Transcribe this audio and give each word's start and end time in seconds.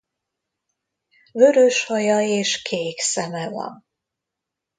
Vörös 1.31 1.85
haja 1.87 2.19
és 2.21 2.61
kék 2.61 2.99
szeme 2.99 3.49
van. 3.49 3.85